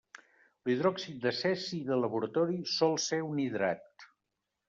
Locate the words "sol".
2.79-2.99